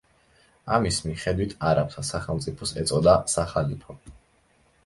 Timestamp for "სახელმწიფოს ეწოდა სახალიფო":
2.11-4.01